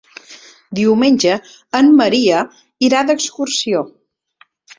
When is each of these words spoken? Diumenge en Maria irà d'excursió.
Diumenge 0.77 1.35
en 1.81 1.91
Maria 1.99 2.41
irà 2.89 3.03
d'excursió. 3.11 3.85